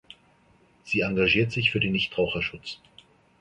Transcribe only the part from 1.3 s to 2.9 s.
sich für den Nichtraucherschutz.